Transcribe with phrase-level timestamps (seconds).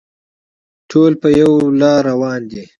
[0.91, 2.63] ټول په یوه لاره روان دي.